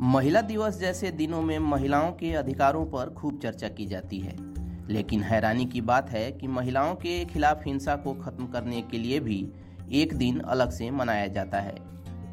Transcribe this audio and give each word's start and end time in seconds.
महिला 0.00 0.40
दिवस 0.40 0.78
जैसे 0.80 1.10
दिनों 1.10 1.42
में 1.42 1.58
महिलाओं 1.58 2.12
के 2.12 2.32
अधिकारों 2.32 2.86
पर 2.86 3.10
खूब 3.10 3.38
चर्चा 3.38 3.68
की 3.68 3.86
जाती 3.86 4.18
है। 4.18 4.36
लेकिन 4.88 5.22
हैरानी 5.22 5.64
की 5.64 5.80
बात 5.80 6.10
है 6.10 6.32
कि 6.32 6.46
महिलाओं 6.46 6.94
के 6.94 7.24
खिलाफ 7.24 7.62
हिंसा 7.66 7.96
को 7.96 8.14
खत्म 8.14 8.46
करने 8.46 8.82
के 8.82 8.98
लिए 8.98 9.20
भी 9.20 9.52
एक 9.92 10.14
दिन 10.14 10.40
अलग 10.40 10.70
से 10.70 10.90
मनाया 10.90 11.26
जाता 11.26 11.60
है। 11.60 11.74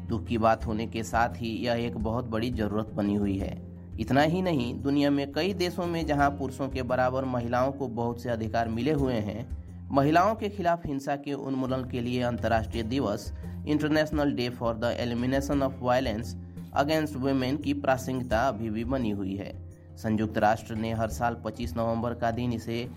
दुख 0.06 0.26
की 0.26 0.38
बात 0.38 0.66
होने 0.66 0.86
के 0.86 1.02
साथ 1.02 1.28
ही 1.28 1.66
यह 1.66 1.72
एक 1.72 1.96
बहुत 1.96 2.24
बड़ी 2.24 2.50
ज़रूरत 2.50 2.86
बनी 2.86 3.14
हुई 3.14 3.38
है। 3.38 3.62
इतना 4.00 4.22
ही 4.22 4.42
नहीं, 4.42 4.82
दुनिया 4.82 5.10
में 5.10 5.32
कई 5.32 5.54
देशों 5.54 5.86
में 5.86 6.06
जहाँ 6.06 6.30
पुरुषों 6.30 6.68
के 6.68 6.82
बराबर 6.82 7.24
महिलाओं 7.24 7.72
को 7.72 7.88
बहुत 7.88 8.22
से 8.22 8.30
अधिकार 8.30 8.68
मिले 8.68 8.92
हुए 8.92 9.14
हैं, 9.14 9.48
महिलाओं 9.90 10.34
के 10.34 10.48
खिलाफ 10.48 10.86
हिंसा 10.86 11.16
के 11.16 11.32
उन्मूलन 11.32 11.84
के 11.84 12.00
लिए 12.00 12.22
अंतर्राष्ट्रीय 12.22 12.82
दिवस 12.82 13.32
international 13.68 14.32
day 14.32 14.48
for 14.48 14.74
the 14.74 14.96
elimination 15.00 15.62
of 15.62 15.74
violence 15.80 16.43
against 16.76 17.16
women 17.16 17.56
की 17.56 17.74
प्रासंगिकता 17.74 18.48
अभी 18.48 18.70
भी 18.70 18.84
बनी 18.84 19.10
हुई 19.10 19.36
है। 19.36 19.74
संयुक्त 19.96 20.38
राष्ट्र 20.38 20.74
ने 20.74 20.92
हर 20.92 21.08
साल 21.08 21.34
25 21.44 21.76
नवंबर 21.76 22.14
का 22.14 22.30
दिन 22.30 22.52
इसे 22.52 22.90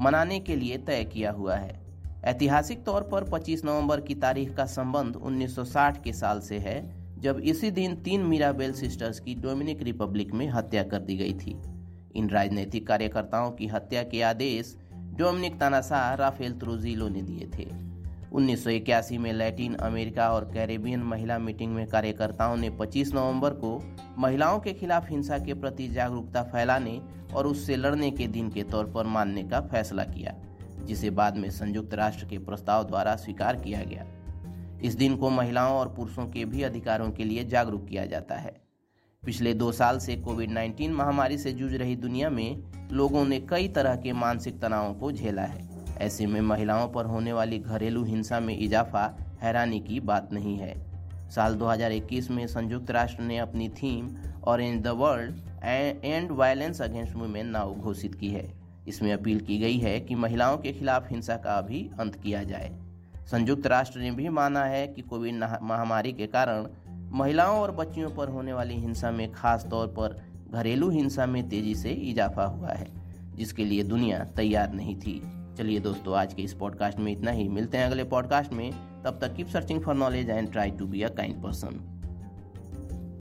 मनाने 0.00 0.40
के 0.40 0.56
लिए 0.56 0.78
तय 0.78 1.04
किया 1.04 1.30
हुआ 1.30 1.54
है। 1.54 1.80
ऐतिहासिक 2.24 2.84
तौर 2.84 3.02
पर 3.02 3.24
25 3.24 3.64
नवंबर 3.64 4.00
की 4.00 4.14
तारीख 4.14 4.56
का 4.56 4.66
संबंध 4.66 5.16
1960 5.16 6.02
के 6.02 6.12
साल 6.12 6.40
से 6.40 6.58
है, 6.58 7.02
जब 7.20 7.38
इसी 7.38 7.70
दिन 7.70 7.96
तीन 7.96 8.20
मीराबेल 8.20 8.72
सिस्टर्स 8.72 9.20
की 9.20 9.34
डोमिनिक 9.34 9.82
रिपब्लिक 9.82 10.32
में 10.32 10.48
हत्या 10.48 10.82
कर 10.82 10.98
दी 10.98 11.16
गई 11.16 11.34
थी। 11.34 11.62
इन 12.14 12.30
राजनीतिक 12.30 12.86
कार्यकर्ताओं 12.86 13.50
की 13.50 13.66
हत्या 13.66 14.02
के 14.02 14.22
आदेश 14.22 14.78
डोमिनिक 14.92 15.60
तानाशाह 15.60 16.14
राफेल 16.14 16.52
त्रुजिलो 16.52 17.08
ने 17.08 17.22
दिए 17.22 17.50
थे। 17.58 17.91
1981 18.32 19.18
में 19.18 19.32
लैटिन 19.32 19.74
अमेरिका 19.74 20.32
और 20.32 20.44
कैरेबियन 20.44 21.00
महिला 21.02 21.38
मीटिंग 21.38 21.72
में 21.74 21.86
कार्यकर्ताओं 21.86 22.56
ने 22.56 22.70
25 22.70 23.14
नवंबर 23.14 23.50
को 23.50 23.94
महिलाओं 24.18 24.60
के 24.60 24.72
खिलाफ 24.72 25.10
हिंसा 25.10 25.38
के 25.38 25.54
प्रति 25.54 25.88
जागरूकता 25.88 26.42
फैलाने 26.42 27.00
और 27.34 27.46
उससे 27.46 27.76
लड़ने 27.76 28.10
के 28.10 28.26
दिन 28.26 28.50
के 28.50 28.62
तौर 28.62 28.86
पर 28.86 29.06
मानने 29.06 29.42
का 29.42 29.60
फैसला 29.60 30.04
किया, 30.04 30.34
जिसे 30.84 31.10
बाद 31.10 31.36
में 31.36 31.50
संयुक्त 31.50 31.94
राष्ट्र 31.94 32.26
के 32.26 32.38
प्रस्ताव 32.38 32.84
द्वारा 32.84 33.16
स्वीकार 33.16 33.56
किया 33.56 33.82
गया। 33.82 34.06
इस 34.82 34.94
दिन 34.94 35.16
को 35.16 35.30
महिलाओं 35.30 35.76
और 35.76 35.88
पुरुषों 35.88 36.26
के 36.26 36.44
भी 36.44 36.62
अधिकारों 36.62 37.10
के 37.10 37.24
लिए 37.24 37.44
जागरूक 37.44 37.86
किया 37.88 38.06
जाता 38.06 38.34
है। 38.34 38.60
पिछले 39.24 39.54
दो 39.54 39.72
साल 39.72 39.98
से 39.98 40.16
कोविड 40.16 40.50
19 40.50 40.90
महामारी 40.90 41.38
से 41.38 41.52
जूझ 41.52 41.74
रही 41.74 41.96
दुनिया 41.96 42.30
में 42.30 42.62
लोगों 42.92 43.24
ने 43.24 43.40
कई 43.40 43.68
तरह 43.68 43.96
के 43.96 44.12
मानसिक 44.12 44.60
तनावों 44.60 44.94
को 44.94 45.12
झेला 45.12 45.42
है। 45.42 45.71
ऐसे 46.02 46.26
में 46.26 46.40
महिलाओं 46.40 46.88
पर 46.88 47.06
होने 47.06 47.32
वाली 47.32 47.58
घरेलू 47.58 48.04
हिंसा 48.04 48.40
में 48.40 48.58
इजाफा 48.58 49.04
हैरानी 49.42 49.80
की 49.80 50.00
बात 50.00 50.32
नहीं 50.32 50.56
है। 50.58 50.74
साल 51.30 51.54
2021 51.54 52.30
में 52.30 52.46
संयुक्त 52.46 52.90
राष्ट्र 52.90 53.22
ने 53.22 53.38
अपनी 53.38 53.68
theme 53.68 54.08
in 54.60 54.80
the 54.82 54.88
world 54.88 55.36
end 56.04 56.30
violence 56.30 56.82
against 56.82 57.16
women 57.16 57.46
now 57.46 57.74
घोषित 57.74 58.14
की 58.14 58.28
है। 58.28 58.52
इसमें 58.88 59.12
अपील 59.12 59.40
की 59.40 59.58
गई 59.58 59.78
है 59.78 60.00
कि 60.00 60.14
महिलाओं 60.14 60.56
के 60.58 60.72
खिलाफ 60.72 61.10
हिंसा 61.10 61.36
का 61.36 61.60
भी 61.60 61.90
अंत 62.00 62.14
किया 62.14 62.42
जाए। 62.42 62.70
संयुक्त 63.30 63.66
राष्ट्र 63.66 64.00
ने 64.00 64.10
भी 64.10 64.28
माना 64.28 64.64
है 64.64 64.86
कि 64.86 65.02
कोविड 65.02 65.34
महामारी 65.62 66.12
के 66.12 66.26
कारण 66.26 66.66
महिलाओं 67.12 67.60
और 67.60 67.70
बच्चियों 67.70 68.10
पर 68.10 68.28
होने 68.28 68.52
वाली 68.52 68.74
हिंसा 68.74 69.10
में 69.10 69.32
खास 69.32 69.66
तौर 69.70 69.86
पर 69.98 70.20
घरेलू 70.52 70.90
हिंसा 70.90 71.26
में 71.26 71.48
तेज़ी 71.48 71.74
से 71.74 71.90
इजाफा 71.90 72.44
हुआ 72.44 72.68
है, 72.68 72.88
जिसके 73.36 73.64
लिए 73.64 73.82
दुनिया 73.84 74.18
तैयार 74.36 74.72
नहीं 74.72 74.96
थी। 74.96 75.20
चलिए 75.58 75.80
दोस्तों, 75.80 76.16
आज 76.16 76.34
के 76.34 76.42
इस 76.42 76.54
पॉडकास्ट 76.54 76.98
में 76.98 77.12
इतना 77.12 77.30
ही। 77.30 77.48
मिलते 77.48 77.78
हैं 77.78 77.86
अगले 77.86 78.04
पॉडकास्ट 78.04 78.52
में। 78.52 78.72
तब 79.04 79.18
तक 79.20 79.34
keep 79.34 79.48
searching 79.48 79.80
for 79.80 79.94
knowledge 79.94 80.30
and 80.30 80.52
try 80.52 80.70
to 80.70 80.86
be 80.86 81.02
a 81.02 81.08
kind 81.08 81.42
person 81.42 82.01